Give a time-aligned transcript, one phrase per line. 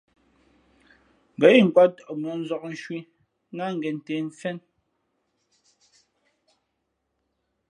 [1.35, 2.99] Ngά inkwāt tαʼ mʉ̄ᾱ nzǎk nshwī
[3.55, 4.57] ná ngěn ntē mfén.